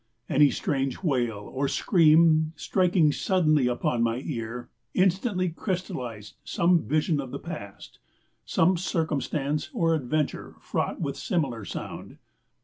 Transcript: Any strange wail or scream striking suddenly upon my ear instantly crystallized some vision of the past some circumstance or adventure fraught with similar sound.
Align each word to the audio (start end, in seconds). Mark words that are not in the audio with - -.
Any 0.27 0.49
strange 0.49 1.03
wail 1.03 1.37
or 1.53 1.67
scream 1.67 2.53
striking 2.55 3.11
suddenly 3.11 3.67
upon 3.67 4.01
my 4.01 4.23
ear 4.25 4.67
instantly 4.95 5.49
crystallized 5.49 6.37
some 6.43 6.79
vision 6.81 7.21
of 7.21 7.29
the 7.29 7.37
past 7.37 7.99
some 8.43 8.77
circumstance 8.77 9.69
or 9.75 9.93
adventure 9.93 10.55
fraught 10.59 10.99
with 10.99 11.17
similar 11.17 11.65
sound. 11.65 12.17